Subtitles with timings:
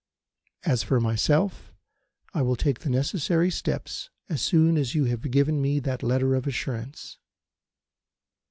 [0.65, 1.71] "As for myself,
[2.33, 6.33] I will take the necessary steps as soon as you have given me that letter
[6.33, 7.19] of assurance.